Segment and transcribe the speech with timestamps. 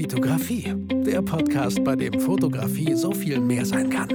[0.00, 0.74] Vitografie,
[1.04, 4.08] der Podcast, bei dem Fotografie so viel mehr sein kann.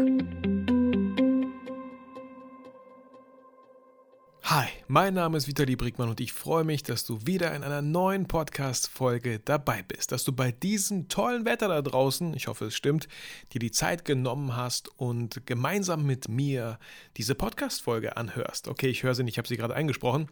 [4.42, 7.84] Hi, mein Name ist Vitali Brickmann und ich freue mich, dass du wieder in einer
[7.84, 12.76] neuen Podcast-Folge dabei bist, dass du bei diesem tollen Wetter da draußen, ich hoffe es
[12.76, 13.08] stimmt,
[13.54, 16.80] dir die Zeit genommen hast und gemeinsam mit mir
[17.16, 18.68] diese Podcast-Folge anhörst.
[18.68, 20.30] Okay, ich höre sie nicht, ich habe sie gerade eingesprochen,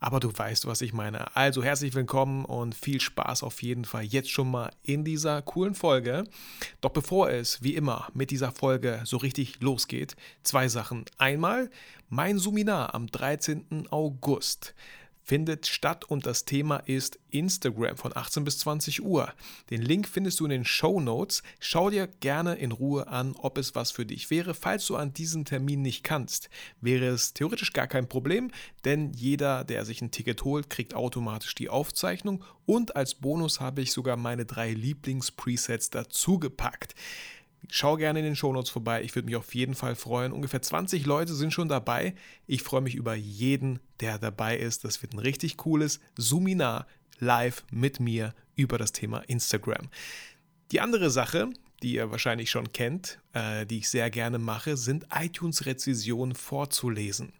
[0.00, 1.34] aber du weißt, was ich meine.
[1.36, 5.74] Also herzlich willkommen und viel Spaß auf jeden Fall jetzt schon mal in dieser coolen
[5.74, 6.24] Folge.
[6.80, 11.04] Doch bevor es, wie immer, mit dieser Folge so richtig losgeht, zwei Sachen.
[11.18, 11.70] Einmal
[12.08, 13.88] mein Suminar am 13.
[13.90, 14.74] August
[15.26, 19.32] findet statt und das Thema ist Instagram von 18 bis 20 Uhr.
[19.70, 21.42] Den Link findest du in den Show Notes.
[21.58, 24.54] Schau dir gerne in Ruhe an, ob es was für dich wäre.
[24.54, 26.48] Falls du an diesen Termin nicht kannst,
[26.80, 28.52] wäre es theoretisch gar kein Problem,
[28.84, 33.82] denn jeder, der sich ein Ticket holt, kriegt automatisch die Aufzeichnung und als Bonus habe
[33.82, 36.94] ich sogar meine drei Lieblings-Presets dazugepackt.
[37.70, 39.02] Schau gerne in den Shownotes vorbei.
[39.02, 40.32] Ich würde mich auf jeden Fall freuen.
[40.32, 42.14] Ungefähr 20 Leute sind schon dabei.
[42.46, 44.84] Ich freue mich über jeden, der dabei ist.
[44.84, 46.86] Das wird ein richtig cooles Suminar
[47.18, 49.88] live mit mir über das Thema Instagram.
[50.72, 51.50] Die andere Sache,
[51.82, 57.32] die ihr wahrscheinlich schon kennt, äh, die ich sehr gerne mache, sind iTunes-Rezessionen vorzulesen.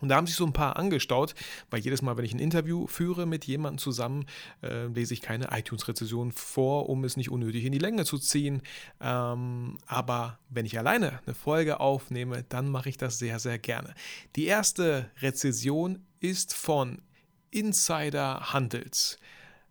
[0.00, 1.34] Und da haben sich so ein paar angestaut,
[1.70, 4.26] weil jedes Mal, wenn ich ein Interview führe mit jemandem zusammen,
[4.62, 8.62] äh, lese ich keine iTunes-Rezession vor, um es nicht unnötig in die Länge zu ziehen.
[9.00, 13.94] Ähm, aber wenn ich alleine eine Folge aufnehme, dann mache ich das sehr, sehr gerne.
[14.36, 17.02] Die erste Rezession ist von
[17.50, 19.18] Insider Handels.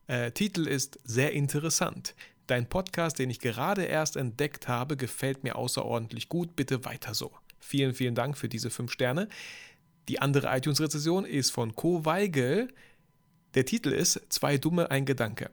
[0.08, 2.16] Äh, Titel ist sehr interessant.
[2.48, 6.56] Dein Podcast, den ich gerade erst entdeckt habe, gefällt mir außerordentlich gut.
[6.56, 7.32] Bitte weiter so.
[7.60, 9.28] Vielen, vielen Dank für diese fünf Sterne.
[10.08, 12.06] Die andere iTunes-Rezession ist von Co.
[12.06, 12.68] Weigel.
[13.56, 15.50] Der Titel ist Zwei Dumme, ein Gedanke.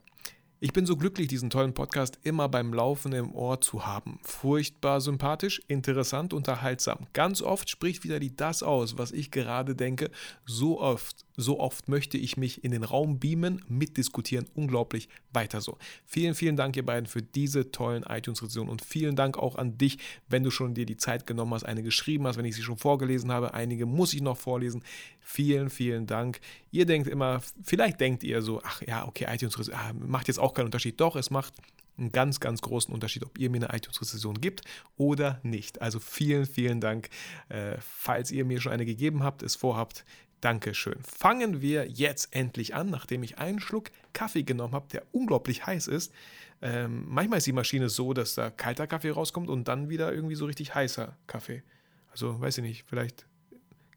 [0.61, 4.20] Ich bin so glücklich, diesen tollen Podcast immer beim Laufen im Ohr zu haben.
[4.23, 7.06] Furchtbar sympathisch, interessant, unterhaltsam.
[7.14, 10.11] Ganz oft spricht wieder die das aus, was ich gerade denke.
[10.45, 14.46] So oft, so oft möchte ich mich in den Raum beamen, mitdiskutieren.
[14.54, 15.08] Unglaublich.
[15.32, 15.78] Weiter so.
[16.04, 19.98] Vielen, vielen Dank, ihr beiden, für diese tollen iTunes-Rezensionen und vielen Dank auch an dich,
[20.28, 22.76] wenn du schon dir die Zeit genommen hast, eine geschrieben hast, wenn ich sie schon
[22.76, 23.54] vorgelesen habe.
[23.54, 24.82] Einige muss ich noch vorlesen.
[25.20, 26.40] Vielen, vielen Dank.
[26.70, 30.54] Ihr denkt immer, vielleicht denkt ihr so, ach ja, okay, iTunes ah, macht jetzt auch
[30.54, 31.00] keinen Unterschied.
[31.00, 31.54] Doch, es macht
[31.98, 34.62] einen ganz, ganz großen Unterschied, ob ihr mir eine iTunes-Rezession gibt
[34.96, 35.80] oder nicht.
[35.82, 37.08] Also vielen, vielen Dank.
[37.48, 40.04] Äh, falls ihr mir schon eine gegeben habt, es vorhabt,
[40.42, 41.01] Dankeschön.
[41.05, 45.86] Fangen wir jetzt endlich an, nachdem ich einen Schluck Kaffee genommen habe, der unglaublich heiß
[45.86, 46.13] ist.
[46.61, 50.35] Ähm, manchmal ist die Maschine so, dass da kalter Kaffee rauskommt und dann wieder irgendwie
[50.35, 51.63] so richtig heißer Kaffee.
[52.11, 53.25] Also weiß ich nicht, vielleicht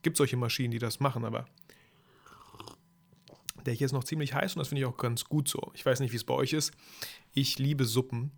[0.03, 1.47] gibt solche Maschinen, die das machen, aber
[3.65, 5.71] der hier ist noch ziemlich heiß und das finde ich auch ganz gut so.
[5.73, 6.71] Ich weiß nicht, wie es bei euch ist.
[7.33, 8.31] Ich liebe Suppen,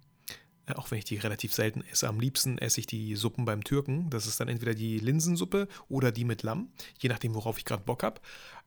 [0.75, 2.07] auch wenn ich die relativ selten esse.
[2.07, 4.09] Am liebsten esse ich die Suppen beim Türken.
[4.09, 6.69] Das ist dann entweder die Linsensuppe oder die mit Lamm,
[7.00, 8.19] je nachdem, worauf ich gerade Bock habe.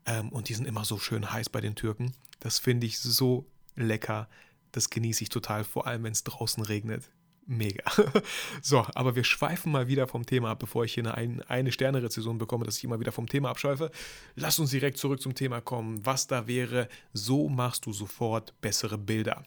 [0.06, 2.12] Ähm, und die sind immer so schön heiß bei den Türken.
[2.38, 3.46] Das finde ich so
[3.76, 4.28] lecker.
[4.72, 7.10] Das genieße ich total, vor allem wenn es draußen regnet
[7.50, 7.82] mega.
[8.62, 12.38] so, aber wir schweifen mal wieder vom Thema ab, bevor ich hier eine, eine Sterne-Rezession
[12.38, 13.90] bekomme, dass ich immer wieder vom Thema abschweife.
[14.36, 16.04] Lass uns direkt zurück zum Thema kommen.
[16.06, 19.42] Was da wäre, so machst du sofort bessere Bilder.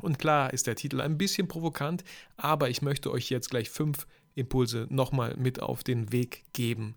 [0.00, 2.04] Und klar ist der Titel ein bisschen provokant,
[2.36, 6.96] aber ich möchte euch jetzt gleich fünf Impulse nochmal mit auf den Weg geben,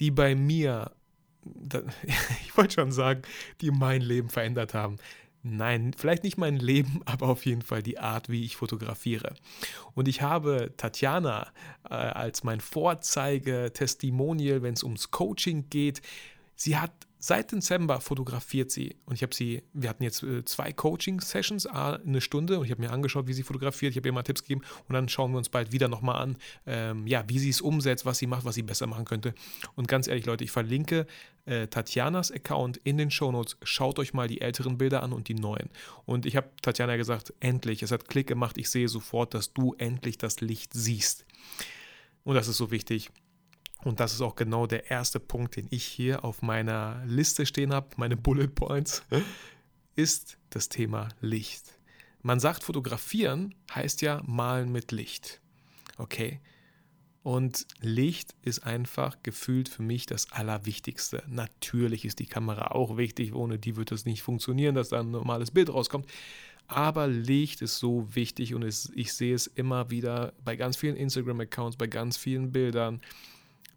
[0.00, 0.92] die bei mir,
[2.44, 3.22] ich wollte schon sagen,
[3.60, 4.96] die mein Leben verändert haben.
[5.46, 9.34] Nein, vielleicht nicht mein Leben, aber auf jeden Fall die Art, wie ich fotografiere.
[9.94, 11.52] Und ich habe Tatjana
[11.88, 16.00] äh, als mein Vorzeige-Testimonial, wenn es ums Coaching geht.
[16.56, 16.92] Sie hat
[17.26, 22.20] Seit Dezember fotografiert sie und ich habe sie, wir hatten jetzt äh, zwei Coaching-Sessions, eine
[22.20, 24.60] Stunde und ich habe mir angeschaut, wie sie fotografiert, ich habe ihr mal Tipps gegeben
[24.88, 26.36] und dann schauen wir uns bald wieder nochmal an,
[26.66, 29.34] ähm, ja, wie sie es umsetzt, was sie macht, was sie besser machen könnte.
[29.74, 31.06] Und ganz ehrlich, Leute, ich verlinke
[31.46, 33.56] äh, Tatjanas Account in den Shownotes.
[33.62, 35.70] Schaut euch mal die älteren Bilder an und die neuen.
[36.04, 39.72] Und ich habe Tatjana gesagt, endlich, es hat Klick gemacht, ich sehe sofort, dass du
[39.78, 41.24] endlich das Licht siehst.
[42.22, 43.10] Und das ist so wichtig.
[43.84, 47.72] Und das ist auch genau der erste Punkt, den ich hier auf meiner Liste stehen
[47.72, 49.02] habe, meine Bullet Points,
[49.94, 51.78] ist das Thema Licht.
[52.22, 55.40] Man sagt, fotografieren heißt ja malen mit Licht.
[55.98, 56.40] Okay?
[57.22, 61.22] Und Licht ist einfach gefühlt für mich das Allerwichtigste.
[61.26, 65.10] Natürlich ist die Kamera auch wichtig, ohne die wird es nicht funktionieren, dass da ein
[65.10, 66.06] normales Bild rauskommt.
[66.66, 71.76] Aber Licht ist so wichtig und ich sehe es immer wieder bei ganz vielen Instagram-Accounts,
[71.76, 73.02] bei ganz vielen Bildern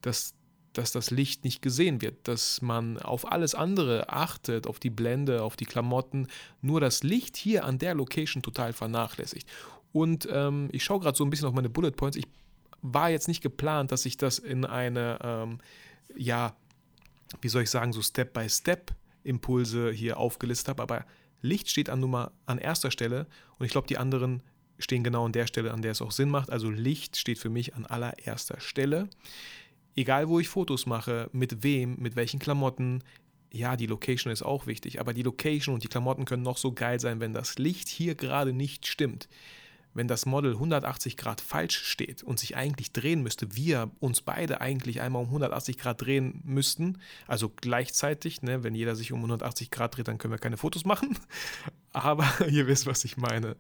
[0.02, 0.34] dass
[0.78, 5.42] dass das Licht nicht gesehen wird, dass man auf alles andere achtet, auf die Blende,
[5.42, 6.28] auf die Klamotten,
[6.62, 9.50] nur das Licht hier an der Location total vernachlässigt.
[9.92, 12.18] Und ähm, ich schaue gerade so ein bisschen auf meine Bullet Points.
[12.18, 12.28] Ich
[12.82, 15.60] war jetzt nicht geplant, dass ich das in eine, ähm,
[16.16, 16.56] ja,
[17.42, 21.06] wie soll ich sagen, so Step-by-Step-Impulse hier aufgelistet habe, aber
[21.42, 23.28] Licht steht an Nummer an erster Stelle
[23.58, 24.44] und ich glaube, die anderen
[24.80, 26.52] stehen genau an der Stelle, an der es auch Sinn macht.
[26.52, 29.10] Also Licht steht für mich an allererster Stelle.
[29.98, 33.04] Egal, wo ich Fotos mache, mit wem, mit welchen Klamotten,
[33.52, 36.72] ja, die Location ist auch wichtig, aber die Location und die Klamotten können noch so
[36.72, 39.28] geil sein, wenn das Licht hier gerade nicht stimmt
[39.98, 44.62] wenn das Model 180 Grad falsch steht und sich eigentlich drehen müsste, wir uns beide
[44.62, 49.72] eigentlich einmal um 180 Grad drehen müssten, also gleichzeitig, ne, wenn jeder sich um 180
[49.72, 51.18] Grad dreht, dann können wir keine Fotos machen.
[51.94, 53.56] Aber ihr wisst, was ich meine.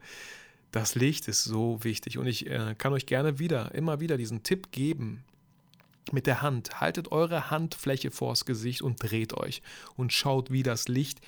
[0.72, 4.44] Das Licht ist so wichtig und ich äh, kann euch gerne wieder, immer wieder diesen
[4.44, 5.24] Tipp geben.
[6.14, 9.62] Mit der Hand, haltet eure Handfläche vors Gesicht und dreht euch
[9.96, 11.22] und schaut, wie das Licht,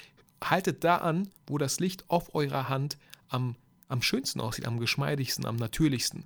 [0.43, 2.97] haltet da an, wo das Licht auf eurer Hand
[3.27, 3.55] am
[3.89, 6.25] am schönsten aussieht, am geschmeidigsten, am natürlichsten.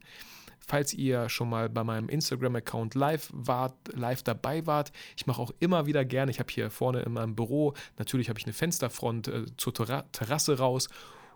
[0.65, 5.51] Falls ihr schon mal bei meinem Instagram-Account live wart, live dabei wart, ich mache auch
[5.59, 9.27] immer wieder gerne, ich habe hier vorne in meinem Büro, natürlich habe ich eine Fensterfront
[9.27, 10.87] äh, zur Terrasse raus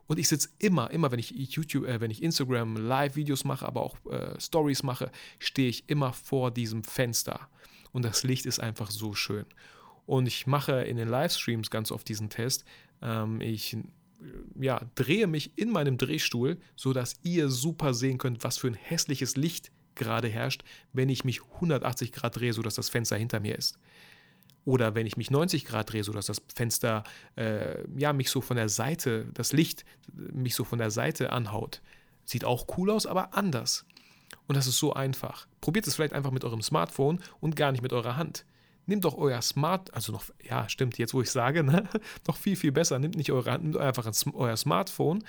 [0.07, 3.81] und ich sitze immer, immer, wenn ich YouTube, äh, wenn ich Instagram Live-Videos mache, aber
[3.81, 7.49] auch äh, Stories mache, stehe ich immer vor diesem Fenster.
[7.91, 9.45] Und das Licht ist einfach so schön.
[10.05, 12.63] Und ich mache in den Livestreams ganz oft diesen Test.
[13.01, 13.77] Ähm, ich
[14.59, 19.35] ja, drehe mich in meinem Drehstuhl, sodass ihr super sehen könnt, was für ein hässliches
[19.35, 20.63] Licht gerade herrscht,
[20.93, 23.77] wenn ich mich 180 Grad drehe, sodass das Fenster hinter mir ist.
[24.67, 27.05] Oder wenn ich mich 90 Grad drehe, sodass das Fenster
[27.37, 31.81] äh, ja, mich so von der Seite, das Licht mich so von der Seite anhaut.
[32.25, 33.85] Sieht auch cool aus, aber anders.
[34.45, 35.47] Und das ist so einfach.
[35.61, 38.45] Probiert es vielleicht einfach mit eurem Smartphone und gar nicht mit eurer Hand
[38.89, 41.83] nehmt doch euer Smart, also noch, ja, stimmt, jetzt wo ich sage, ne,
[42.27, 45.25] noch viel, viel besser, nehmt nicht eure Hand, nehmt einfach euer Smartphone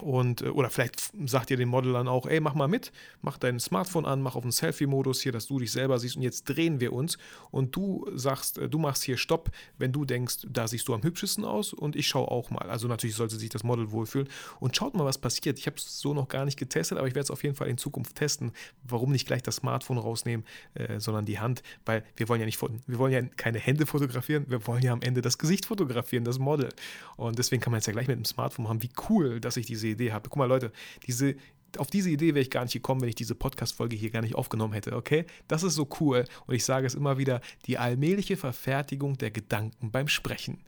[0.00, 2.92] und, äh, oder vielleicht sagt ihr dem Model dann auch, ey, mach mal mit,
[3.22, 6.22] mach dein Smartphone an, mach auf den Selfie-Modus hier, dass du dich selber siehst und
[6.22, 7.18] jetzt drehen wir uns
[7.50, 11.02] und du sagst, äh, du machst hier Stopp, wenn du denkst, da siehst du am
[11.02, 12.70] hübschesten aus und ich schaue auch mal.
[12.70, 14.28] Also natürlich sollte sich das Model wohlfühlen
[14.60, 15.58] und schaut mal, was passiert.
[15.58, 17.68] Ich habe es so noch gar nicht getestet, aber ich werde es auf jeden Fall
[17.68, 18.52] in Zukunft testen.
[18.82, 22.60] Warum nicht gleich das Smartphone rausnehmen, äh, sondern die Hand, weil wir wollen ja nicht,
[22.60, 26.38] wir wollen ja keine Hände fotografieren, wir wollen ja am Ende das Gesicht fotografieren, das
[26.38, 26.68] Model.
[27.16, 28.82] Und deswegen kann man jetzt ja gleich mit dem Smartphone machen.
[28.82, 30.28] Wie cool, dass ich diese Idee habe.
[30.28, 30.72] Guck mal, Leute,
[31.06, 31.36] diese,
[31.76, 34.34] auf diese Idee wäre ich gar nicht gekommen, wenn ich diese Podcast-Folge hier gar nicht
[34.34, 35.24] aufgenommen hätte, okay?
[35.48, 36.24] Das ist so cool.
[36.46, 40.58] Und ich sage es immer wieder: die allmähliche Verfertigung der Gedanken beim Sprechen.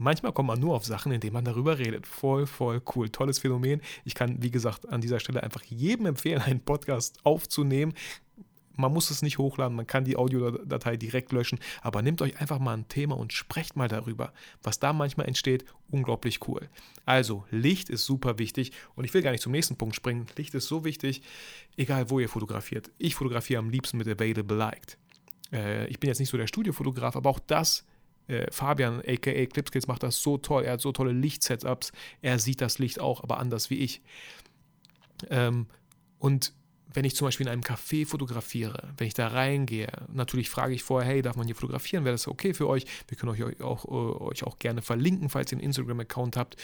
[0.00, 2.06] Manchmal kommt man nur auf Sachen, indem man darüber redet.
[2.06, 3.08] Voll, voll cool.
[3.08, 3.82] Tolles Phänomen.
[4.04, 7.94] Ich kann, wie gesagt, an dieser Stelle einfach jedem empfehlen, einen Podcast aufzunehmen.
[8.78, 12.60] Man muss es nicht hochladen, man kann die Audiodatei direkt löschen, aber nehmt euch einfach
[12.60, 14.32] mal ein Thema und sprecht mal darüber.
[14.62, 16.68] Was da manchmal entsteht, unglaublich cool.
[17.04, 20.26] Also, Licht ist super wichtig und ich will gar nicht zum nächsten Punkt springen.
[20.36, 21.22] Licht ist so wichtig,
[21.76, 22.90] egal wo ihr fotografiert.
[22.98, 24.96] Ich fotografiere am liebsten mit Available Light.
[25.52, 27.84] Äh, ich bin jetzt nicht so der Studiofotograf, aber auch das
[28.28, 30.64] äh, Fabian, aka Clipskills, macht das so toll.
[30.64, 31.92] Er hat so tolle Lichtsetups.
[32.22, 34.02] Er sieht das Licht auch, aber anders wie ich.
[35.30, 35.66] Ähm,
[36.18, 36.52] und
[36.92, 40.82] wenn ich zum Beispiel in einem Café fotografiere, wenn ich da reingehe, natürlich frage ich
[40.82, 42.04] vorher, hey, darf man hier fotografieren?
[42.04, 42.86] Wäre das okay für euch?
[43.08, 46.56] Wir können euch auch, äh, euch auch gerne verlinken, falls ihr einen Instagram-Account habt.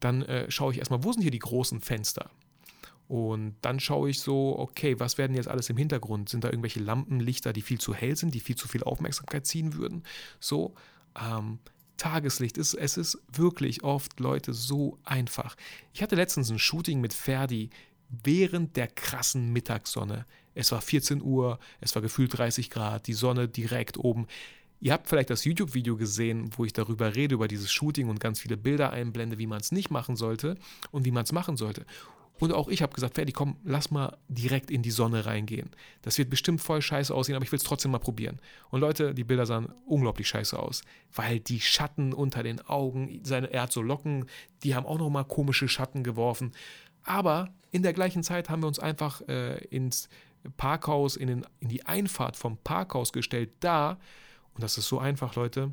[0.00, 2.30] Dann äh, schaue ich erstmal, wo sind hier die großen Fenster?
[3.08, 6.28] Und dann schaue ich so, okay, was werden jetzt alles im Hintergrund?
[6.28, 9.74] Sind da irgendwelche Lampenlichter, die viel zu hell sind, die viel zu viel Aufmerksamkeit ziehen
[9.74, 10.02] würden?
[10.40, 10.74] So,
[11.18, 11.58] ähm,
[11.98, 12.56] Tageslicht.
[12.56, 15.56] Es, es ist wirklich oft, Leute, so einfach.
[15.92, 17.70] Ich hatte letztens ein Shooting mit Ferdi
[18.08, 20.26] während der krassen Mittagssonne.
[20.54, 24.26] Es war 14 Uhr, es war gefühlt 30 Grad, die Sonne direkt oben.
[24.80, 28.40] Ihr habt vielleicht das YouTube-Video gesehen, wo ich darüber rede, über dieses Shooting und ganz
[28.40, 30.56] viele Bilder einblende, wie man es nicht machen sollte
[30.90, 31.84] und wie man es machen sollte.
[32.40, 35.70] Und auch ich habe gesagt, Ferdi, komm, lass mal direkt in die Sonne reingehen.
[36.02, 38.40] Das wird bestimmt voll scheiße aussehen, aber ich will es trotzdem mal probieren.
[38.70, 43.52] Und Leute, die Bilder sahen unglaublich scheiße aus, weil die Schatten unter den Augen, seine,
[43.52, 44.26] er hat so Locken,
[44.62, 46.52] die haben auch nochmal komische Schatten geworfen.
[47.08, 50.08] Aber in der gleichen Zeit haben wir uns einfach äh, ins
[50.56, 53.50] Parkhaus, in, den, in die Einfahrt vom Parkhaus gestellt.
[53.60, 53.98] Da,
[54.54, 55.72] und das ist so einfach, Leute,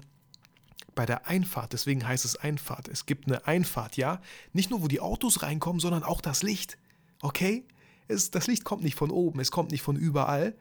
[0.96, 2.88] bei der Einfahrt, deswegen heißt es Einfahrt.
[2.88, 4.22] Es gibt eine Einfahrt, ja?
[4.54, 6.78] Nicht nur, wo die Autos reinkommen, sondern auch das Licht.
[7.22, 7.66] Okay?
[8.08, 10.56] Es, das Licht kommt nicht von oben, es kommt nicht von überall.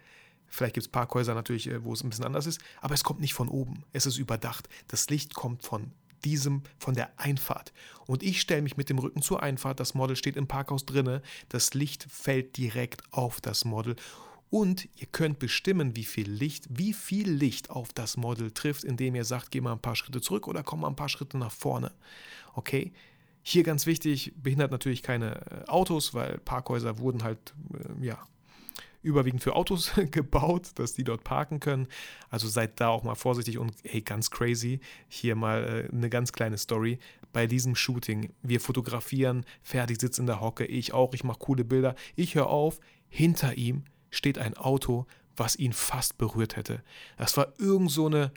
[0.48, 3.20] Vielleicht gibt es Parkhäuser natürlich, äh, wo es ein bisschen anders ist, aber es kommt
[3.20, 3.84] nicht von oben.
[3.92, 4.68] Es ist überdacht.
[4.88, 5.92] Das Licht kommt von
[6.24, 7.72] diesem, von der Einfahrt.
[8.06, 11.22] Und ich stelle mich mit dem Rücken zur Einfahrt, das Model steht im Parkhaus drinne,
[11.48, 13.96] das Licht fällt direkt auf das Model
[14.50, 19.16] Und ihr könnt bestimmen, wie viel Licht, wie viel Licht auf das Model trifft, indem
[19.16, 21.50] ihr sagt, geh mal ein paar Schritte zurück oder komm mal ein paar Schritte nach
[21.50, 21.90] vorne.
[22.54, 22.92] Okay?
[23.42, 28.18] Hier ganz wichtig, behindert natürlich keine äh, Autos, weil Parkhäuser wurden halt, äh, ja,
[29.04, 31.86] überwiegend für Autos gebaut, dass die dort parken können.
[32.30, 36.32] Also seid da auch mal vorsichtig und hey, ganz crazy, hier mal äh, eine ganz
[36.32, 36.98] kleine Story.
[37.32, 41.64] Bei diesem Shooting, wir fotografieren, Ferdi sitzt in der Hocke, ich auch, ich mache coole
[41.64, 41.94] Bilder.
[42.16, 45.06] Ich höre auf, hinter ihm steht ein Auto,
[45.36, 46.82] was ihn fast berührt hätte.
[47.16, 48.32] Das war irgend so eine,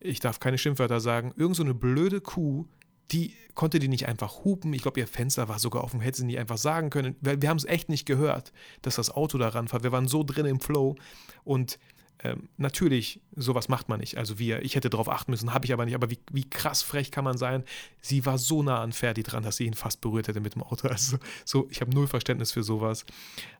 [0.00, 2.66] ich darf keine Schimpfwörter sagen, irgend so eine blöde Kuh,
[3.12, 4.72] die konnte die nicht einfach hupen.
[4.72, 7.16] Ich glaube, ihr Fenster war sogar offen, hätte sie nicht einfach sagen können.
[7.20, 9.82] Wir, wir haben es echt nicht gehört, dass das Auto da ranfährt.
[9.82, 10.96] Wir waren so drin im Flow
[11.44, 11.78] und
[12.24, 14.16] ähm, natürlich, sowas macht man nicht.
[14.16, 15.94] Also wir, ich hätte darauf achten müssen, habe ich aber nicht.
[15.94, 17.62] Aber wie, wie krass frech kann man sein?
[18.00, 20.62] Sie war so nah an Ferdi dran, dass sie ihn fast berührt hätte mit dem
[20.62, 20.88] Auto.
[20.96, 23.04] Also so, ich habe null Verständnis für sowas.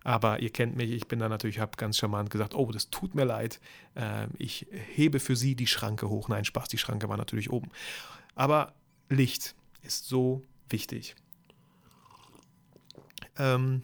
[0.04, 3.14] Aber ihr kennt mich, ich bin da natürlich, habe ganz charmant gesagt, oh, das tut
[3.14, 3.60] mir leid.
[3.94, 6.28] Ähm, ich hebe für sie die Schranke hoch.
[6.28, 7.70] Nein, Spaß, die Schranke war natürlich oben.
[8.34, 8.74] Aber
[9.08, 11.14] Licht ist so wichtig.
[13.38, 13.82] Ähm,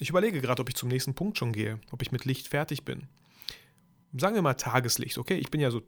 [0.00, 2.84] ich überlege gerade, ob ich zum nächsten Punkt schon gehe, ob ich mit Licht fertig
[2.84, 3.08] bin.
[4.16, 5.36] Sagen wir mal Tageslicht, okay?
[5.36, 5.82] Ich bin ja so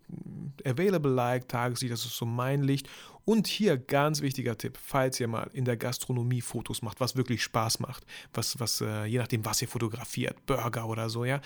[0.64, 2.88] available like Tageslicht, das ist so mein Licht.
[3.24, 7.42] Und hier ganz wichtiger Tipp, falls ihr mal in der Gastronomie Fotos macht, was wirklich
[7.42, 11.40] Spaß macht, was, was äh, je nachdem, was ihr fotografiert, Burger oder so, ja.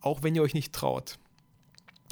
[0.00, 1.18] Auch wenn ihr euch nicht traut,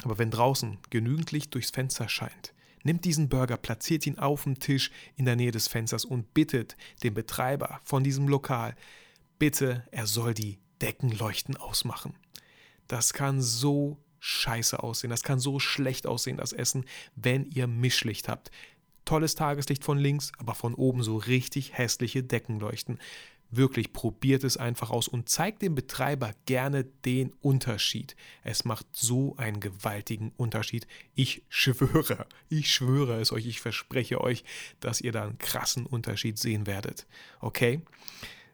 [0.03, 4.59] aber wenn draußen genügend Licht durchs Fenster scheint, Nimmt diesen Burger, platziert ihn auf dem
[4.59, 8.75] Tisch in der Nähe des Fensters und bittet den Betreiber von diesem Lokal,
[9.39, 12.15] bitte, er soll die Deckenleuchten ausmachen.
[12.87, 16.85] Das kann so scheiße aussehen, das kann so schlecht aussehen, das Essen,
[17.15, 18.51] wenn ihr Mischlicht habt.
[19.05, 22.99] Tolles Tageslicht von links, aber von oben so richtig hässliche Deckenleuchten.
[23.53, 28.15] Wirklich, probiert es einfach aus und zeigt dem Betreiber gerne den Unterschied.
[28.43, 30.87] Es macht so einen gewaltigen Unterschied.
[31.15, 34.45] Ich schwöre, ich schwöre es euch, ich verspreche euch,
[34.79, 37.05] dass ihr da einen krassen Unterschied sehen werdet.
[37.41, 37.81] Okay?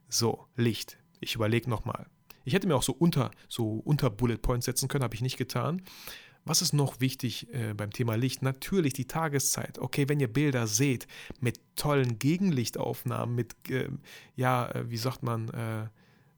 [0.09, 0.97] So, Licht.
[1.19, 2.07] Ich überlege nochmal.
[2.43, 5.37] Ich hätte mir auch so unter, so unter Bullet Points setzen können, habe ich nicht
[5.37, 5.83] getan.
[6.47, 8.41] Was ist noch wichtig äh, beim Thema Licht?
[8.41, 9.79] Natürlich die Tageszeit.
[9.79, 11.07] Okay, wenn ihr Bilder seht
[11.41, 13.89] mit tollen Gegenlichtaufnahmen, mit, äh,
[14.35, 15.87] ja, wie sagt man, äh,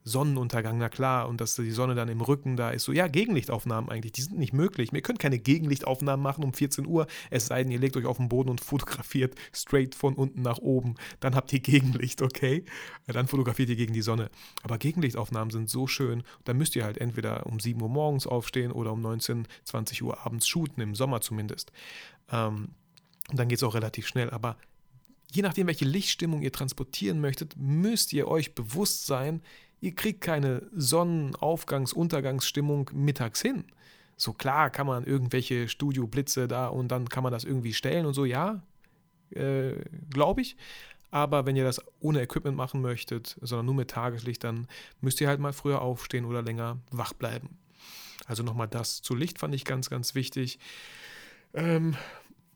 [0.04, 2.84] Sonnenuntergang, na klar, und dass die Sonne dann im Rücken da ist.
[2.84, 4.92] So, ja, Gegenlichtaufnahmen eigentlich, die sind nicht möglich.
[4.92, 8.16] Wir können keine Gegenlichtaufnahmen machen um 14 Uhr, es sei denn, ihr legt euch auf
[8.16, 10.94] den Boden und fotografiert straight von unten nach oben.
[11.20, 12.64] Dann habt ihr Gegenlicht, okay?
[13.06, 14.30] Dann fotografiert ihr gegen die Sonne.
[14.62, 18.72] Aber Gegenlichtaufnahmen sind so schön, da müsst ihr halt entweder um 7 Uhr morgens aufstehen
[18.72, 21.72] oder um 19, 20 Uhr abends shooten, im Sommer zumindest.
[22.30, 22.70] Ähm,
[23.30, 24.30] und dann geht es auch relativ schnell.
[24.30, 24.56] Aber
[25.32, 29.42] je nachdem, welche Lichtstimmung ihr transportieren möchtet, müsst ihr euch bewusst sein,
[29.80, 33.64] Ihr kriegt keine Sonnenaufgangs-, Untergangsstimmung mittags hin.
[34.16, 38.12] So klar kann man irgendwelche Studioblitze da und dann kann man das irgendwie stellen und
[38.12, 38.62] so, ja,
[39.30, 39.72] äh,
[40.10, 40.56] glaube ich.
[41.10, 44.68] Aber wenn ihr das ohne Equipment machen möchtet, sondern nur mit Tageslicht, dann
[45.00, 47.58] müsst ihr halt mal früher aufstehen oder länger wach bleiben.
[48.26, 50.58] Also nochmal das zu Licht fand ich ganz, ganz wichtig.
[51.54, 51.96] Ähm,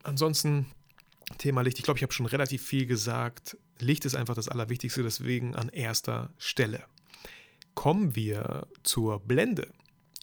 [0.03, 0.67] ansonsten
[1.39, 3.57] Thema Licht, ich glaube, ich habe schon relativ viel gesagt.
[3.81, 6.85] Licht ist einfach das Allerwichtigste, deswegen an erster Stelle
[7.75, 9.69] kommen wir zur Blende.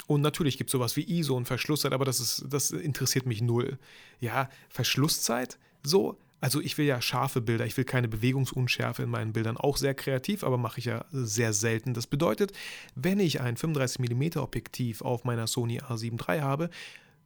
[0.07, 3.41] Und natürlich gibt es sowas wie ISO und Verschlusszeit, aber das, ist, das interessiert mich
[3.41, 3.77] null.
[4.19, 9.31] Ja, Verschlusszeit, so, also ich will ja scharfe Bilder, ich will keine Bewegungsunschärfe in meinen
[9.31, 11.93] Bildern, auch sehr kreativ, aber mache ich ja sehr selten.
[11.93, 12.51] Das bedeutet,
[12.95, 16.69] wenn ich ein 35mm Objektiv auf meiner Sony A7 III habe,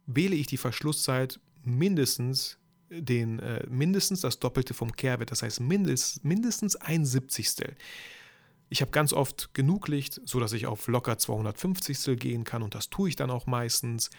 [0.06, 2.58] wähle ich die Verschlusszeit mindestens
[2.90, 7.74] den, äh, mindestens das Doppelte vom Kehrwert, das heißt mindest, mindestens ein Siebzigstel.
[8.68, 12.90] Ich habe ganz oft genug Licht, sodass ich auf locker 250 gehen kann und das
[12.90, 14.10] tue ich dann auch meistens.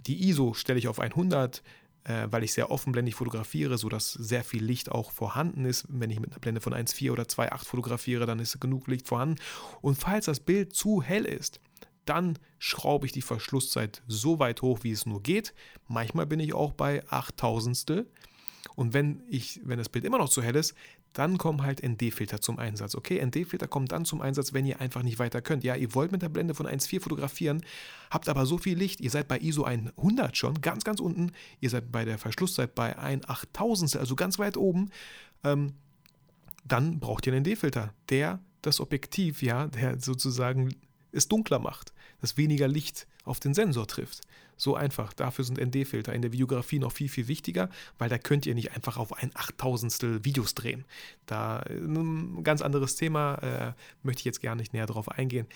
[0.00, 1.62] Die ISO stelle ich auf 100,
[2.04, 5.86] äh, weil ich sehr offenblendig fotografiere, sodass sehr viel Licht auch vorhanden ist.
[5.88, 9.36] Wenn ich mit einer Blende von 1,4 oder 2,8 fotografiere, dann ist genug Licht vorhanden.
[9.80, 11.60] Und falls das Bild zu hell ist,
[12.04, 15.54] dann schraube ich die Verschlusszeit so weit hoch, wie es nur geht.
[15.88, 18.06] Manchmal bin ich auch bei 8000
[18.76, 20.74] und wenn ich, wenn das Bild immer noch zu hell ist,
[21.14, 22.94] dann kommen halt ND-Filter zum Einsatz.
[22.94, 25.64] Okay, ND-Filter kommen dann zum Einsatz, wenn ihr einfach nicht weiter könnt.
[25.64, 27.64] Ja, ihr wollt mit der Blende von 1.4 fotografieren,
[28.10, 31.70] habt aber so viel Licht, ihr seid bei ISO 100 schon, ganz, ganz unten, ihr
[31.70, 34.90] seid bei der Verschlusszeit bei 1 8000, also ganz weit oben,
[35.44, 35.74] ähm,
[36.66, 40.74] dann braucht ihr einen ND-Filter, der das Objektiv, ja, der sozusagen
[41.12, 41.93] es dunkler macht,
[42.24, 44.22] dass weniger Licht auf den Sensor trifft.
[44.56, 45.12] So einfach.
[45.12, 48.72] Dafür sind ND-Filter in der Videografie noch viel, viel wichtiger, weil da könnt ihr nicht
[48.72, 50.84] einfach auf ein Achttausendstel Videos drehen.
[51.26, 55.46] Da ein ganz anderes Thema, äh, möchte ich jetzt gar nicht näher drauf eingehen.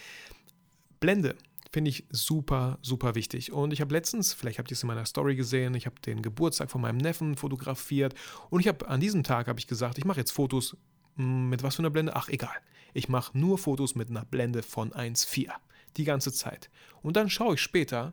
[1.01, 1.37] Blende
[1.71, 3.53] Finde ich super, super wichtig.
[3.53, 6.23] Und ich habe letztens, vielleicht habt ihr es in meiner Story gesehen, ich habe den
[6.23, 8.15] Geburtstag von meinem Neffen fotografiert.
[8.49, 10.79] Und ich habe an diesem Tag habe ich gesagt, ich mache jetzt Fotos
[11.17, 12.17] hm, mit was für einer Blende?
[12.17, 12.57] Ach, egal.
[12.95, 15.51] Ich mache nur Fotos mit einer Blende von 1,4.
[15.97, 16.71] Die ganze Zeit.
[17.03, 18.13] Und dann schaue ich später,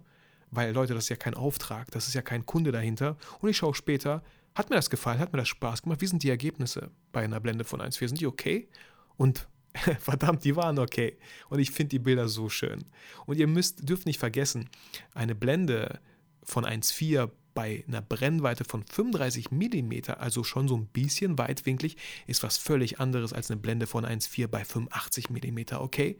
[0.51, 3.17] weil Leute, das ist ja kein Auftrag, das ist ja kein Kunde dahinter.
[3.39, 4.23] Und ich schaue später,
[4.55, 6.01] hat mir das gefallen, hat mir das Spaß gemacht?
[6.01, 8.07] Wie sind die Ergebnisse bei einer Blende von 1,4?
[8.07, 8.69] Sind die okay?
[9.17, 9.47] Und
[9.99, 11.17] verdammt, die waren okay.
[11.49, 12.85] Und ich finde die Bilder so schön.
[13.25, 14.69] Und ihr müsst, dürft nicht vergessen,
[15.13, 15.99] eine Blende
[16.43, 21.97] von 1,4 bei einer Brennweite von 35 mm, also schon so ein bisschen weitwinklig,
[22.27, 26.19] ist was völlig anderes als eine Blende von 1,4 bei 85 mm, okay?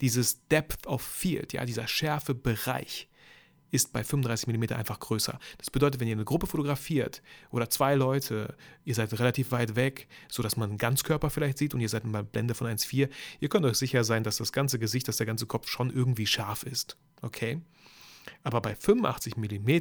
[0.00, 3.08] Dieses Depth of Field, ja, dieser Schärfebereich,
[3.72, 5.38] ist bei 35 mm einfach größer.
[5.58, 10.06] Das bedeutet, wenn ihr eine Gruppe fotografiert oder zwei Leute, ihr seid relativ weit weg,
[10.28, 13.48] sodass man einen Ganzkörper vielleicht sieht und ihr seid in einer Blende von 1,4, ihr
[13.48, 16.62] könnt euch sicher sein, dass das ganze Gesicht, dass der ganze Kopf schon irgendwie scharf
[16.62, 16.96] ist.
[17.22, 17.60] Okay?
[18.44, 19.80] Aber bei 85 mm,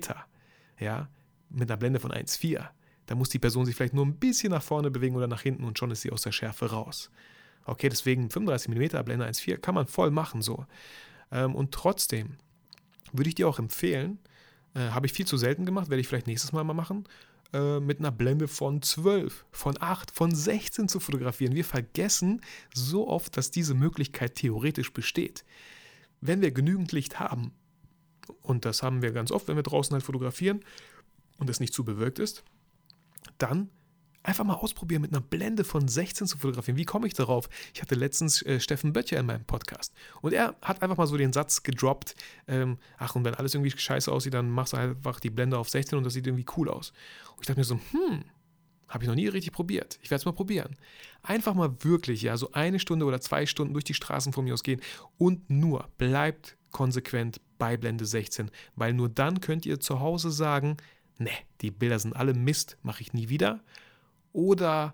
[0.79, 1.09] ja,
[1.49, 2.67] mit einer Blende von 1,4,
[3.05, 5.63] da muss die Person sich vielleicht nur ein bisschen nach vorne bewegen oder nach hinten
[5.63, 7.11] und schon ist sie aus der Schärfe raus.
[7.65, 10.65] Okay, deswegen 35 mm Blende 1,4 kann man voll machen so.
[11.31, 12.37] Ähm, und trotzdem,
[13.11, 14.19] würde ich dir auch empfehlen.
[14.73, 17.07] Äh, Habe ich viel zu selten gemacht, werde ich vielleicht nächstes Mal mal machen.
[17.53, 21.55] Äh, mit einer Blende von 12, von 8, von 16 zu fotografieren.
[21.55, 22.41] Wir vergessen
[22.73, 25.45] so oft, dass diese Möglichkeit theoretisch besteht.
[26.21, 27.53] Wenn wir genügend Licht haben,
[28.41, 30.63] und das haben wir ganz oft, wenn wir draußen halt fotografieren
[31.37, 32.43] und es nicht zu bewölkt ist,
[33.37, 33.69] dann
[34.25, 36.77] einfach mal ausprobieren, mit einer Blende von 16 zu fotografieren.
[36.77, 37.47] Wie komme ich darauf?
[37.73, 41.17] Ich hatte letztens äh, Steffen Böttcher in meinem Podcast und er hat einfach mal so
[41.17, 42.15] den Satz gedroppt,
[42.47, 45.69] ähm, ach und wenn alles irgendwie scheiße aussieht, dann machst du einfach die Blende auf
[45.69, 46.91] 16 und das sieht irgendwie cool aus.
[47.35, 48.23] Und ich dachte mir so, hm,
[48.87, 49.99] habe ich noch nie richtig probiert.
[50.01, 50.75] Ich werde es mal probieren.
[51.21, 54.53] Einfach mal wirklich, ja, so eine Stunde oder zwei Stunden durch die Straßen von mir
[54.53, 54.81] aus gehen
[55.17, 60.77] und nur bleibt konsequent bei Blende 16, weil nur dann könnt ihr zu Hause sagen,
[61.17, 61.31] ne,
[61.61, 63.61] die Bilder sind alle Mist, mache ich nie wieder.
[64.33, 64.93] Oder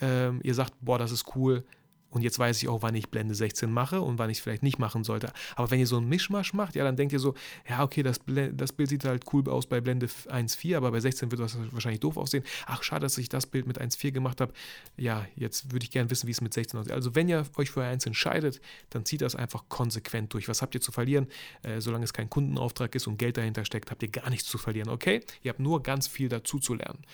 [0.00, 1.64] ähm, ihr sagt, boah, das ist cool,
[2.12, 4.62] und jetzt weiß ich auch, wann ich Blende 16 mache und wann ich es vielleicht
[4.62, 5.32] nicht machen sollte.
[5.56, 7.34] Aber wenn ihr so einen Mischmasch macht, ja, dann denkt ihr so,
[7.68, 8.20] ja, okay, das,
[8.52, 12.00] das Bild sieht halt cool aus bei Blende 1.4, aber bei 16 wird das wahrscheinlich
[12.00, 12.44] doof aussehen.
[12.66, 14.52] Ach, schade, dass ich das Bild mit 1.4 gemacht habe.
[14.98, 16.92] Ja, jetzt würde ich gerne wissen, wie es mit 16 aussieht.
[16.92, 18.60] Also wenn ihr euch für eins entscheidet,
[18.90, 20.48] dann zieht das einfach konsequent durch.
[20.48, 21.28] Was habt ihr zu verlieren?
[21.62, 24.58] Äh, solange es kein Kundenauftrag ist und Geld dahinter steckt, habt ihr gar nichts zu
[24.58, 25.22] verlieren, okay?
[25.42, 27.04] Ihr habt nur ganz viel dazu zu lernen.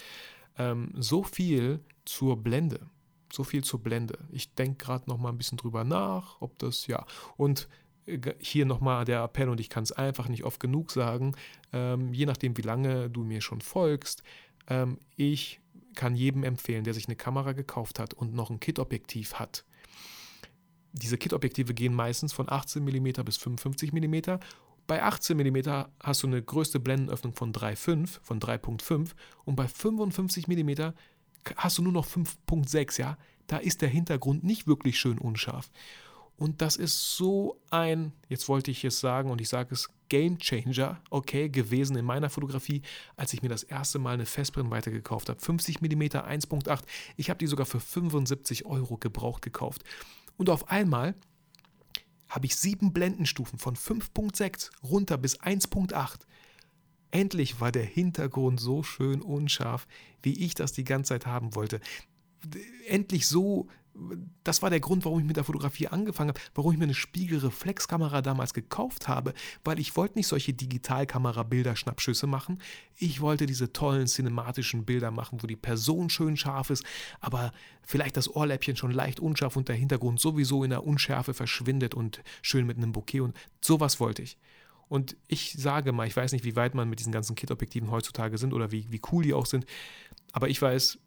[0.59, 2.81] Ähm, so viel zur Blende.
[3.33, 4.19] So viel zur Blende.
[4.31, 7.05] Ich denke gerade noch mal ein bisschen drüber nach, ob das ja.
[7.37, 7.69] Und
[8.07, 11.35] äh, hier nochmal der Appell und ich kann es einfach nicht oft genug sagen,
[11.73, 14.23] ähm, je nachdem wie lange du mir schon folgst,
[14.69, 15.61] ähm, ich
[15.95, 19.65] kann jedem empfehlen, der sich eine Kamera gekauft hat und noch ein Kit-Objektiv hat.
[20.93, 24.39] Diese Kit-Objektive gehen meistens von 18 mm bis 55 mm.
[24.87, 29.11] Bei 18 mm hast du eine größte Blendenöffnung von 3,5, von 3,5
[29.45, 30.93] und bei 55 mm
[31.57, 33.19] hast du nur noch 5.6, ja.
[33.47, 35.71] Da ist der Hintergrund nicht wirklich schön unscharf.
[36.37, 40.39] Und das ist so ein, jetzt wollte ich es sagen und ich sage es, Game
[40.39, 42.83] Changer, okay, gewesen in meiner Fotografie,
[43.17, 45.41] als ich mir das erste Mal eine Festbrennweite gekauft habe.
[45.41, 46.83] 50 mm 1.8.
[47.17, 49.83] Ich habe die sogar für 75 Euro gebraucht gekauft.
[50.37, 51.15] Und auf einmal
[52.29, 56.21] habe ich sieben Blendenstufen von 5.6 runter bis 1.8.
[57.11, 59.87] Endlich war der Hintergrund so schön unscharf,
[60.23, 61.81] wie ich das die ganze Zeit haben wollte.
[62.87, 63.69] Endlich so,
[64.45, 66.95] das war der Grund, warum ich mit der Fotografie angefangen habe, warum ich mir eine
[66.95, 72.61] Spiegelreflexkamera damals gekauft habe, weil ich wollte nicht solche Digitalkamera-Bilder-Schnappschüsse machen.
[72.97, 76.85] Ich wollte diese tollen cinematischen Bilder machen, wo die Person schön scharf ist,
[77.21, 81.95] aber vielleicht das Ohrläppchen schon leicht unscharf und der Hintergrund sowieso in der Unschärfe verschwindet
[81.95, 84.39] und schön mit einem Bouquet und sowas wollte ich.
[84.89, 88.39] Und ich sage mal, ich weiß nicht, wie weit man mit diesen ganzen Kit-Objektiven heutzutage
[88.39, 89.67] sind oder wie, wie cool die auch sind,
[90.33, 90.99] aber ich weiß,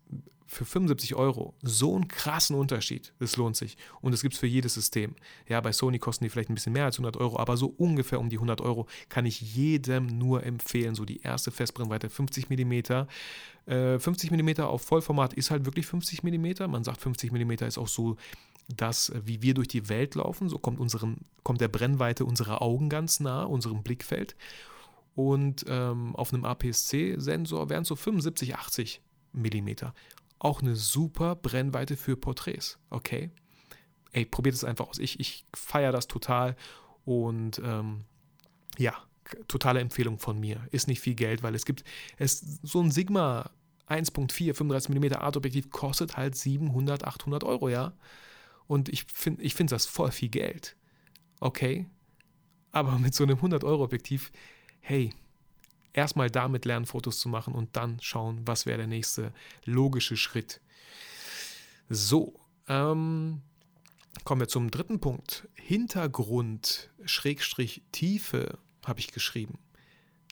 [0.51, 3.77] für 75 Euro so einen krassen Unterschied, das lohnt sich.
[4.01, 5.15] Und das gibt es für jedes System.
[5.47, 8.19] Ja, bei Sony kosten die vielleicht ein bisschen mehr als 100 Euro, aber so ungefähr
[8.19, 10.93] um die 100 Euro kann ich jedem nur empfehlen.
[10.93, 12.71] So die erste Festbrennweite 50 mm.
[13.67, 16.69] Äh, 50 mm auf Vollformat ist halt wirklich 50 mm.
[16.69, 18.17] Man sagt 50 mm ist auch so
[18.75, 22.61] dass, äh, wie wir durch die Welt laufen, so kommt, unseren, kommt der Brennweite unserer
[22.61, 24.35] Augen ganz nah, unserem Blickfeld.
[25.13, 29.01] Und ähm, auf einem APS-C-Sensor wären es so 75, 80
[29.33, 29.69] mm.
[30.39, 33.29] Auch eine super Brennweite für Porträts, okay?
[34.13, 34.99] Ey, probiert es einfach aus.
[34.99, 36.55] Ich, ich feiere das total
[37.05, 38.05] und ähm,
[38.77, 38.93] ja,
[39.47, 40.67] totale Empfehlung von mir.
[40.71, 41.83] Ist nicht viel Geld, weil es gibt
[42.17, 43.49] es so ein Sigma
[43.87, 47.93] 1.4 35 mm Art-Objektiv kostet halt 700, 800 Euro, ja.
[48.67, 50.75] Und ich finde ich find das voll viel Geld.
[51.39, 51.87] Okay.
[52.71, 54.31] Aber mit so einem 100-Euro-Objektiv,
[54.79, 55.13] hey,
[55.93, 59.33] erstmal damit lernen, Fotos zu machen und dann schauen, was wäre der nächste
[59.65, 60.61] logische Schritt.
[61.89, 63.41] So, ähm,
[64.23, 65.47] kommen wir zum dritten Punkt.
[65.55, 69.59] Hintergrund, Schrägstrich, Tiefe, habe ich geschrieben.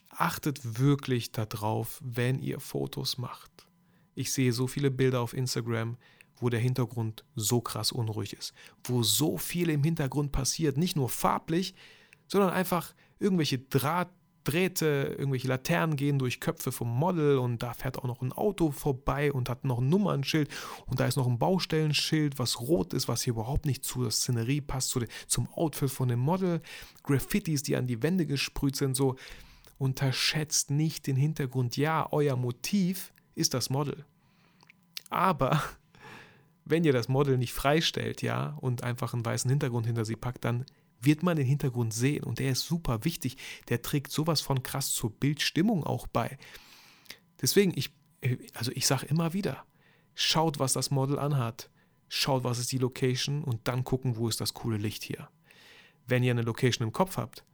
[0.08, 3.50] Achtet wirklich darauf, wenn ihr Fotos macht.
[4.14, 5.96] Ich sehe so viele Bilder auf Instagram,
[6.40, 8.52] wo der Hintergrund so krass unruhig ist,
[8.84, 11.74] wo so viel im Hintergrund passiert, nicht nur farblich,
[12.26, 14.10] sondern einfach irgendwelche Draht,
[14.44, 18.70] Drähte, irgendwelche Laternen gehen durch Köpfe vom Model und da fährt auch noch ein Auto
[18.70, 20.48] vorbei und hat noch ein Nummernschild
[20.86, 24.62] und da ist noch ein Baustellenschild, was rot ist, was hier überhaupt nicht zur Szenerie
[24.62, 26.62] passt, zu, zum Outfit von dem Model.
[27.02, 29.16] Graffitis, die an die Wände gesprüht sind, so.
[29.78, 31.78] Unterschätzt nicht den Hintergrund.
[31.78, 34.04] Ja, euer Motiv ist das Model.
[35.08, 35.62] Aber
[36.70, 40.44] wenn ihr das Model nicht freistellt, ja, und einfach einen weißen Hintergrund hinter sie packt,
[40.44, 40.64] dann
[41.00, 43.36] wird man den Hintergrund sehen und der ist super wichtig.
[43.68, 46.38] Der trägt sowas von krass zur Bildstimmung auch bei.
[47.40, 47.90] Deswegen, ich,
[48.54, 49.64] also ich sage immer wieder,
[50.14, 51.70] schaut, was das Model anhat,
[52.08, 55.28] schaut, was ist die Location und dann gucken, wo ist das coole Licht hier.
[56.06, 57.44] Wenn ihr eine Location im Kopf habt,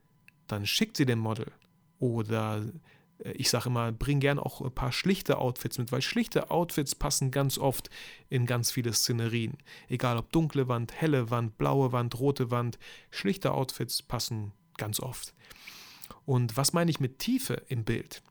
[0.49, 1.53] dann schickt sie dem Model
[1.99, 2.73] oder äh,
[3.19, 7.31] ich sage immer, bring gern auch ein paar schlichte Outfits mit, weil schlichte Outfits passen
[7.31, 7.91] ganz oft
[8.29, 9.57] in ganz viele Szenerien.
[9.89, 12.79] Egal ob dunkle Wand, helle Wand, blaue Wand, rote Wand,
[13.11, 15.35] schlichte Outfits passen ganz oft.
[16.25, 18.23] Und was meine ich mit Tiefe im Bild?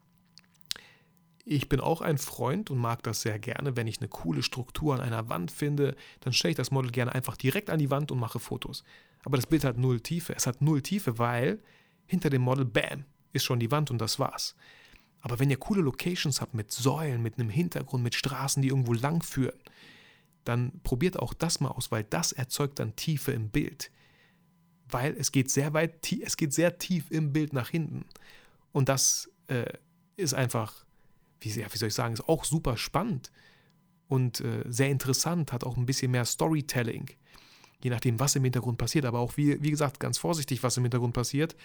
[1.48, 4.96] Ich bin auch ein Freund und mag das sehr gerne, wenn ich eine coole Struktur
[4.96, 8.12] an einer Wand finde, dann stelle ich das Model gerne einfach direkt an die Wand
[8.12, 8.84] und mache Fotos.
[9.24, 10.36] Aber das Bild hat null Tiefe.
[10.36, 11.60] Es hat null Tiefe, weil
[12.08, 14.56] hinter dem Model, bam, ist schon die Wand und das war's.
[15.22, 18.94] Aber wenn ihr coole Locations habt mit Säulen, mit einem Hintergrund, mit Straßen, die irgendwo
[18.94, 19.60] lang führen,
[20.44, 23.92] dann probiert auch das mal aus, weil das erzeugt dann Tiefe im Bild.
[24.88, 28.06] Weil es geht sehr weit, es geht sehr tief im Bild nach hinten.
[28.72, 29.74] Und das äh,
[30.16, 30.86] ist einfach,
[31.42, 33.32] wie, wie, soll ich sagen, ist auch super spannend
[34.08, 37.10] und äh, sehr interessant, hat auch ein bisschen mehr Storytelling.
[37.84, 40.84] Je nachdem, was im Hintergrund passiert, aber auch, wie, wie gesagt, ganz vorsichtig, was im
[40.84, 41.56] Hintergrund passiert.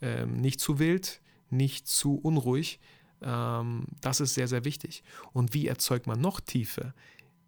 [0.00, 1.20] Ähm, nicht zu wild,
[1.50, 2.80] nicht zu unruhig,
[3.22, 5.02] ähm, das ist sehr, sehr wichtig.
[5.32, 6.94] Und wie erzeugt man noch Tiefe?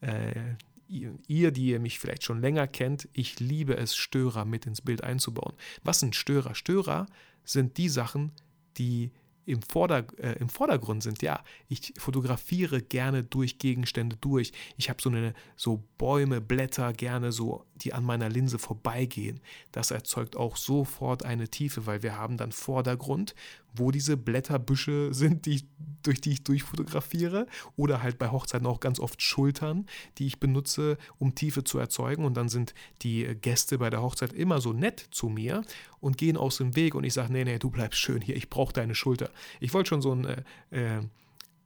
[0.00, 0.56] Äh,
[1.26, 5.02] ihr, die ihr mich vielleicht schon länger kennt, ich liebe es, Störer mit ins Bild
[5.02, 5.54] einzubauen.
[5.82, 6.54] Was sind Störer?
[6.54, 7.06] Störer
[7.44, 8.32] sind die Sachen,
[8.76, 9.10] die
[9.44, 11.22] im, Vorder-, äh, im Vordergrund sind.
[11.22, 14.52] Ja, ich fotografiere gerne durch Gegenstände durch.
[14.76, 15.10] Ich habe so
[15.56, 19.40] so Bäume, Blätter gerne so, die an meiner Linse vorbeigehen.
[19.72, 23.34] Das erzeugt auch sofort eine Tiefe, weil wir haben dann Vordergrund
[23.74, 25.64] wo diese Blätterbüsche sind, die,
[26.02, 27.46] durch die ich durchfotografiere.
[27.76, 29.86] Oder halt bei Hochzeiten auch ganz oft Schultern,
[30.18, 32.24] die ich benutze, um Tiefe zu erzeugen.
[32.24, 35.62] Und dann sind die Gäste bei der Hochzeit immer so nett zu mir
[36.00, 36.94] und gehen aus dem Weg.
[36.94, 39.30] Und ich sage, nee, nee, du bleibst schön hier, ich brauche deine Schulter.
[39.60, 41.02] Ich wollte schon so ein, äh, äh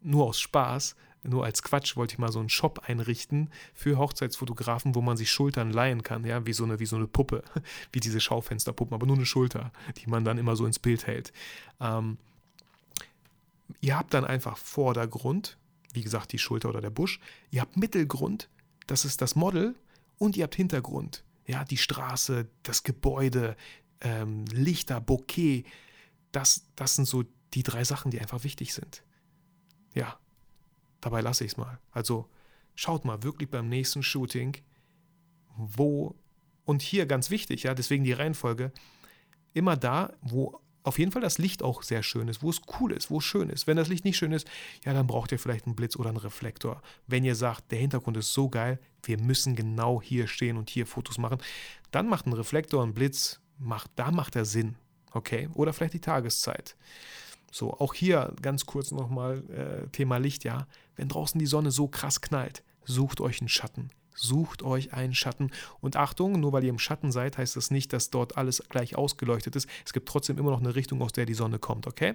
[0.02, 0.94] nur aus Spaß,
[1.26, 5.30] nur als Quatsch wollte ich mal so einen Shop einrichten für Hochzeitsfotografen, wo man sich
[5.30, 7.42] Schultern leihen kann, ja, wie so eine, wie so eine Puppe,
[7.92, 11.32] wie diese Schaufensterpuppen, aber nur eine Schulter, die man dann immer so ins Bild hält.
[11.80, 12.18] Ähm,
[13.80, 15.56] ihr habt dann einfach Vordergrund,
[15.92, 18.48] wie gesagt, die Schulter oder der Busch, ihr habt Mittelgrund,
[18.86, 19.74] das ist das Model,
[20.18, 23.56] und ihr habt Hintergrund, ja, die Straße, das Gebäude,
[24.00, 25.64] ähm, Lichter, Bouquet,
[26.32, 29.02] das, das sind so die drei Sachen, die einfach wichtig sind.
[29.94, 30.18] Ja,
[31.06, 31.78] dabei lasse ich es mal.
[31.92, 32.28] Also
[32.74, 34.56] schaut mal wirklich beim nächsten Shooting,
[35.56, 36.16] wo,
[36.64, 38.72] und hier ganz wichtig, ja, deswegen die Reihenfolge,
[39.54, 42.90] immer da, wo auf jeden Fall das Licht auch sehr schön ist, wo es cool
[42.90, 43.68] ist, wo es schön ist.
[43.68, 44.48] Wenn das Licht nicht schön ist,
[44.84, 46.82] ja, dann braucht ihr vielleicht einen Blitz oder einen Reflektor.
[47.06, 50.86] Wenn ihr sagt, der Hintergrund ist so geil, wir müssen genau hier stehen und hier
[50.86, 51.38] Fotos machen,
[51.92, 54.74] dann macht ein Reflektor, ein Blitz, macht, da macht er Sinn.
[55.12, 55.48] Okay?
[55.54, 56.76] Oder vielleicht die Tageszeit.
[57.52, 60.66] So, auch hier ganz kurz nochmal äh, Thema Licht, ja.
[60.96, 63.90] Wenn draußen die Sonne so krass knallt, sucht euch einen Schatten.
[64.14, 65.50] Sucht euch einen Schatten.
[65.80, 68.96] Und Achtung, nur weil ihr im Schatten seid, heißt das nicht, dass dort alles gleich
[68.96, 69.68] ausgeleuchtet ist.
[69.84, 72.14] Es gibt trotzdem immer noch eine Richtung, aus der die Sonne kommt, okay?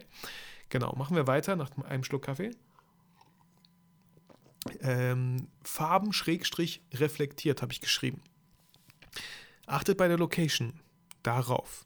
[0.69, 2.51] Genau, machen wir weiter nach einem Schluck Kaffee.
[4.81, 8.21] Ähm, Farben schrägstrich reflektiert, habe ich geschrieben.
[9.67, 10.79] Achtet bei der Location
[11.23, 11.85] darauf,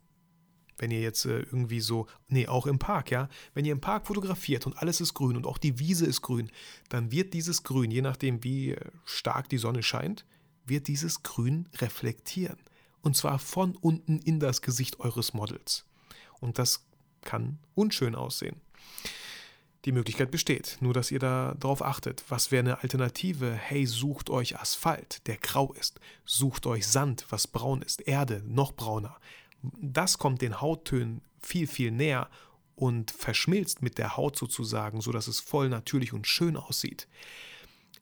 [0.77, 4.07] wenn ihr jetzt äh, irgendwie so, nee, auch im Park, ja, wenn ihr im Park
[4.07, 6.51] fotografiert und alles ist grün und auch die Wiese ist grün,
[6.89, 10.25] dann wird dieses Grün, je nachdem wie äh, stark die Sonne scheint,
[10.65, 12.57] wird dieses Grün reflektieren.
[13.01, 15.85] Und zwar von unten in das Gesicht eures Models.
[16.39, 16.85] Und das
[17.21, 18.61] kann unschön aussehen.
[19.85, 22.23] Die Möglichkeit besteht, nur dass ihr da drauf achtet.
[22.29, 23.53] Was wäre eine Alternative?
[23.53, 25.99] Hey, sucht euch Asphalt, der grau ist.
[26.25, 28.01] Sucht euch Sand, was braun ist.
[28.01, 29.15] Erde, noch brauner
[29.79, 32.29] Das kommt den Hauttönen viel, viel näher
[32.75, 37.07] und verschmilzt mit der Haut sozusagen, sodass es voll natürlich und schön aussieht.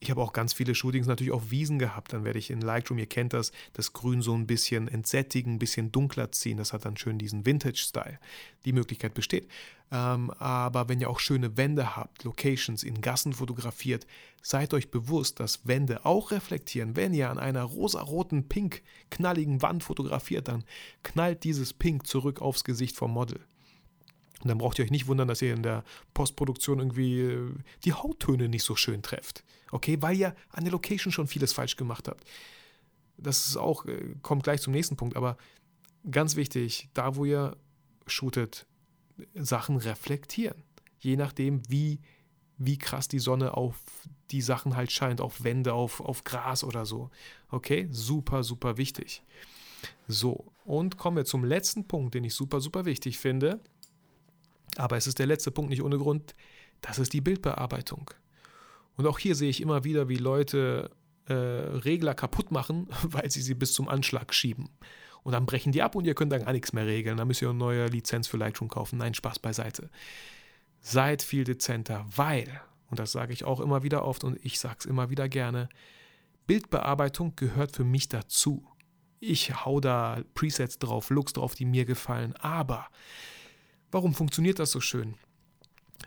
[0.04, 2.12] Ich habe auch ganz viele Shootings natürlich auf Wiesen gehabt.
[2.12, 5.58] Dann werde ich in Lightroom, ihr kennt das, das Grün so ein bisschen entsättigen, ein
[5.58, 6.58] bisschen dunkler ziehen.
[6.58, 8.18] Das hat dann schön diesen Vintage-Style.
[8.66, 9.48] Die Möglichkeit besteht.
[9.90, 14.06] Ähm, aber wenn ihr auch schöne Wände habt, Locations in Gassen fotografiert,
[14.42, 16.96] seid euch bewusst, dass Wände auch reflektieren.
[16.96, 20.64] Wenn ihr an einer rosaroten, pink, knalligen Wand fotografiert, dann
[21.02, 23.40] knallt dieses Pink zurück aufs Gesicht vom Model.
[24.42, 27.50] Und dann braucht ihr euch nicht wundern, dass ihr in der Postproduktion irgendwie äh,
[27.84, 29.44] die Hauttöne nicht so schön trefft.
[29.70, 32.24] Okay, weil ihr an der Location schon vieles falsch gemacht habt.
[33.16, 35.36] Das ist auch, äh, kommt gleich zum nächsten Punkt, aber
[36.10, 37.56] ganz wichtig, da wo ihr
[38.06, 38.66] shootet,
[39.34, 40.62] Sachen reflektieren.
[40.98, 42.00] Je nachdem, wie,
[42.58, 43.76] wie krass die Sonne auf
[44.30, 47.10] die Sachen halt scheint, auf Wände, auf, auf Gras oder so.
[47.50, 49.22] Okay, super, super wichtig.
[50.08, 53.60] So, und kommen wir zum letzten Punkt, den ich super, super wichtig finde.
[54.76, 56.34] Aber es ist der letzte Punkt nicht ohne Grund,
[56.80, 58.10] das ist die Bildbearbeitung.
[58.96, 60.90] Und auch hier sehe ich immer wieder, wie Leute
[61.26, 64.70] äh, Regler kaputt machen, weil sie sie bis zum Anschlag schieben.
[65.22, 67.16] Und dann brechen die ab und ihr könnt dann gar nichts mehr regeln.
[67.16, 68.98] Dann müsst ihr eine neue Lizenz für Lightroom kaufen.
[68.98, 69.88] Nein, Spaß beiseite.
[70.80, 72.60] Seid viel dezenter, weil,
[72.90, 75.70] und das sage ich auch immer wieder oft und ich sage es immer wieder gerne,
[76.46, 78.68] Bildbearbeitung gehört für mich dazu.
[79.18, 82.88] Ich hau da Presets drauf, Looks drauf, die mir gefallen, aber
[83.94, 85.14] Warum funktioniert das so schön?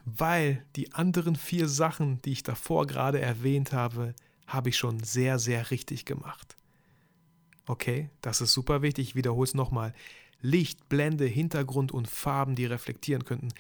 [0.04, 4.14] Weil die anderen vier Sachen, die ich davor gerade erwähnt habe,
[4.46, 6.58] habe ich schon sehr, sehr richtig gemacht.
[7.66, 9.08] Okay, das ist super wichtig.
[9.08, 9.94] Ich wiederhole es nochmal.
[10.42, 13.54] Licht, Blende, Hintergrund und Farben, die reflektieren könnten.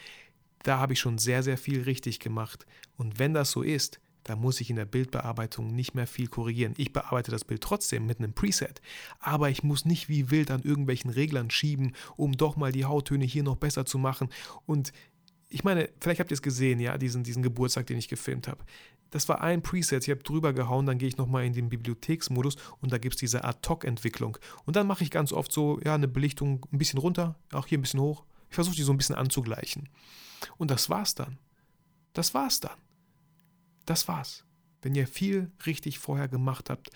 [0.63, 2.65] Da habe ich schon sehr, sehr viel richtig gemacht.
[2.97, 6.73] Und wenn das so ist, da muss ich in der Bildbearbeitung nicht mehr viel korrigieren.
[6.77, 8.81] Ich bearbeite das Bild trotzdem mit einem Preset,
[9.19, 13.25] aber ich muss nicht wie wild an irgendwelchen Reglern schieben, um doch mal die Hauttöne
[13.25, 14.29] hier noch besser zu machen.
[14.65, 14.91] Und
[15.49, 18.63] ich meine, vielleicht habt ihr es gesehen, ja, diesen, diesen Geburtstag, den ich gefilmt habe.
[19.11, 22.57] Das war ein Preset, ich habe drüber gehauen, dann gehe ich nochmal in den Bibliotheksmodus
[22.81, 24.37] und da gibt es diese Ad-Hoc-Entwicklung.
[24.65, 27.77] Und dann mache ich ganz oft so, ja, eine Belichtung ein bisschen runter, auch hier
[27.77, 28.25] ein bisschen hoch.
[28.49, 29.87] Ich versuche die so ein bisschen anzugleichen.
[30.57, 31.37] Und das war's dann.
[32.13, 32.77] Das war's dann.
[33.87, 34.43] Das war's.
[34.81, 36.91] Wenn ihr viel richtig vorher gemacht habt,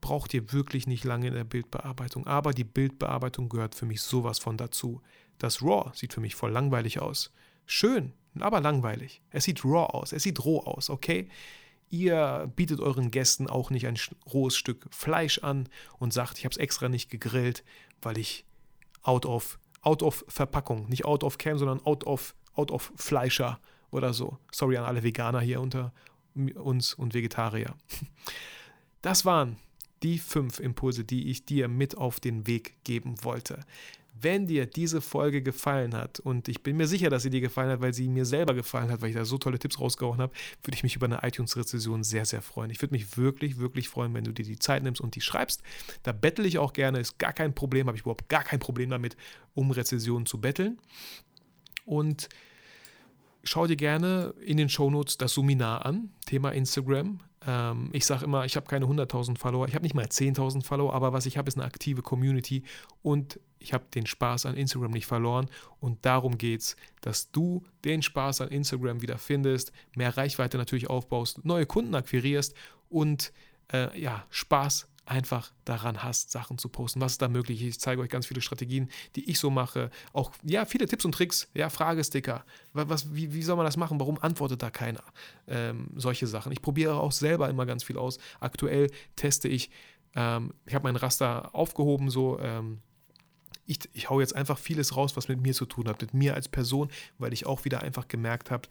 [0.00, 2.26] braucht ihr wirklich nicht lange in der Bildbearbeitung.
[2.26, 5.00] Aber die Bildbearbeitung gehört für mich sowas von dazu.
[5.38, 7.32] Das RAW sieht für mich voll langweilig aus.
[7.64, 9.22] Schön, aber langweilig.
[9.30, 11.28] Es sieht RAW aus, es sieht roh aus, okay?
[11.88, 16.52] Ihr bietet euren Gästen auch nicht ein rohes Stück Fleisch an und sagt, ich habe
[16.52, 17.64] es extra nicht gegrillt,
[18.02, 18.44] weil ich
[19.02, 23.60] out of, out of Verpackung, nicht out of Cam, sondern out of, out of Fleischer
[23.90, 24.38] oder so.
[24.50, 25.92] Sorry an alle Veganer hier unter,
[26.54, 27.74] uns und Vegetarier.
[29.02, 29.56] Das waren
[30.02, 33.60] die fünf Impulse, die ich dir mit auf den Weg geben wollte.
[34.18, 37.70] Wenn dir diese Folge gefallen hat, und ich bin mir sicher, dass sie dir gefallen
[37.70, 40.32] hat, weil sie mir selber gefallen hat, weil ich da so tolle Tipps rausgehauen habe,
[40.62, 42.70] würde ich mich über eine iTunes-Rezession sehr, sehr freuen.
[42.70, 45.62] Ich würde mich wirklich, wirklich freuen, wenn du dir die Zeit nimmst und die schreibst.
[46.02, 48.88] Da bettel ich auch gerne, ist gar kein Problem, habe ich überhaupt gar kein Problem
[48.88, 49.18] damit,
[49.54, 50.78] um Rezessionen zu betteln.
[51.84, 52.30] Und
[53.46, 57.20] schau dir gerne in den Shownotes das Suminar an, Thema Instagram.
[57.46, 60.92] Ähm, ich sage immer, ich habe keine 100.000 Follower, ich habe nicht mal 10.000 Follower,
[60.92, 62.64] aber was ich habe, ist eine aktive Community
[63.02, 65.48] und ich habe den Spaß an Instagram nicht verloren.
[65.80, 70.90] Und darum geht es, dass du den Spaß an Instagram wieder findest, mehr Reichweite natürlich
[70.90, 72.54] aufbaust, neue Kunden akquirierst
[72.88, 73.32] und
[73.72, 77.00] äh, ja, Spaß einfach daran hast, Sachen zu posten.
[77.00, 77.62] Was ist da möglich?
[77.62, 79.90] Ich zeige euch ganz viele Strategien, die ich so mache.
[80.12, 81.48] Auch, ja, viele Tipps und Tricks.
[81.54, 82.44] Ja, Fragesticker.
[82.72, 84.00] Was, wie, wie soll man das machen?
[84.00, 85.02] Warum antwortet da keiner?
[85.46, 86.52] Ähm, solche Sachen.
[86.52, 88.18] Ich probiere auch selber immer ganz viel aus.
[88.40, 89.70] Aktuell teste ich,
[90.14, 92.80] ähm, ich habe mein Raster aufgehoben, so, ähm,
[93.64, 96.34] ich, ich hau jetzt einfach vieles raus, was mit mir zu tun hat, mit mir
[96.34, 98.68] als Person, weil ich auch wieder einfach gemerkt habe,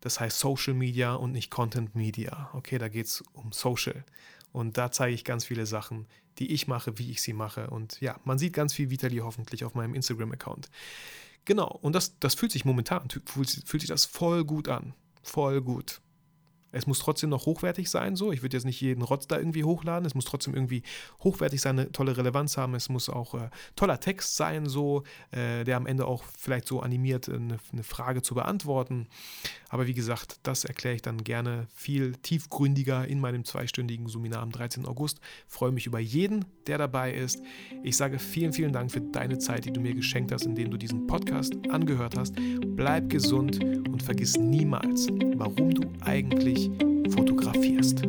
[0.00, 2.50] das heißt Social Media und nicht Content Media.
[2.54, 4.04] Okay, da geht es um Social.
[4.52, 6.06] Und da zeige ich ganz viele Sachen,
[6.38, 7.70] die ich mache, wie ich sie mache.
[7.70, 10.70] Und ja, man sieht ganz viel Vitali hoffentlich auf meinem Instagram-Account.
[11.44, 14.94] Genau, und das, das fühlt sich momentan, fühlt, fühlt sich das voll gut an.
[15.22, 16.00] Voll gut.
[16.72, 18.32] Es muss trotzdem noch hochwertig sein, so.
[18.32, 20.06] Ich würde jetzt nicht jeden Rotz da irgendwie hochladen.
[20.06, 20.82] Es muss trotzdem irgendwie
[21.22, 22.74] hochwertig sein, eine tolle Relevanz haben.
[22.74, 25.02] Es muss auch äh, toller Text sein, so,
[25.32, 29.08] äh, der am Ende auch vielleicht so animiert, äh, eine, eine, Frage zu beantworten.
[29.68, 34.50] Aber wie gesagt, das erkläre ich dann gerne viel tiefgründiger in meinem zweistündigen Seminar am
[34.50, 34.86] 13.
[34.86, 35.20] August.
[35.46, 37.42] Freue mich über jeden, der dabei ist.
[37.82, 40.76] Ich sage vielen, vielen Dank für deine Zeit, die du mir geschenkt hast, indem du
[40.76, 42.34] diesen Podcast angehört hast.
[42.76, 46.59] Bleib gesund und vergiss niemals, warum du eigentlich
[47.10, 48.02] fotografierst.